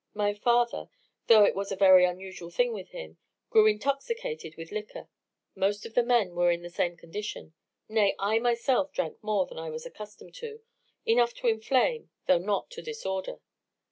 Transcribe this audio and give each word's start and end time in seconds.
My 0.15 0.33
father, 0.33 0.89
though 1.27 1.43
it 1.43 1.53
was 1.53 1.71
a 1.71 1.75
very 1.75 2.05
unusual 2.05 2.49
thing 2.49 2.73
with 2.73 2.89
him, 2.89 3.19
grew 3.51 3.67
intoxicated 3.67 4.55
with 4.57 4.71
liquor; 4.71 5.09
most 5.53 5.85
of 5.85 5.93
the 5.93 6.01
men 6.01 6.33
were 6.33 6.49
in 6.49 6.63
the 6.63 6.71
same 6.71 6.97
condition; 6.97 7.53
nay, 7.87 8.15
I 8.17 8.39
myself 8.39 8.91
drank 8.91 9.23
more 9.23 9.45
than 9.45 9.59
I 9.59 9.69
was 9.69 9.85
accustomed 9.85 10.33
to, 10.41 10.61
enough 11.05 11.35
to 11.35 11.47
inflame, 11.47 12.09
though 12.25 12.39
not 12.39 12.71
to 12.71 12.81
disorder. 12.81 13.41